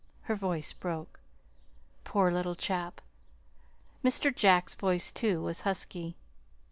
Her 0.21 0.33
voice 0.33 0.73
broke. 0.73 1.19
"Poor 2.03 2.31
little 2.31 2.55
chap!" 2.55 3.01
Mr. 4.03 4.35
Jack's 4.35 4.73
voice, 4.73 5.11
too, 5.11 5.43
was 5.43 5.61
husky. 5.61 6.17